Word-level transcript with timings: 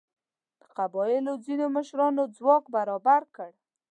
د 0.59 0.61
قبیلو 0.77 1.33
ځینو 1.45 1.65
مشرانو 1.75 2.23
ځواک 2.37 2.63
برابر 2.75 3.21
کړ. 3.35 3.51